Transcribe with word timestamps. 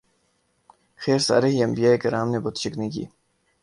خیر 1.01 1.19
سارے 1.27 1.49
ہی 1.53 1.63
انبیاء 1.63 1.95
کرام 2.03 2.27
نے 2.31 2.39
بت 2.43 2.55
شکنی 2.61 2.89
کی۔ 2.93 3.03